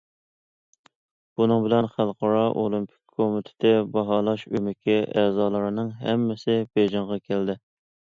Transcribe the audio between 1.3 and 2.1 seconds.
بۇنىڭ بىلەن